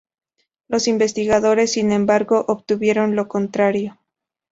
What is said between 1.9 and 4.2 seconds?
embargo, obtuvieron lo contrario.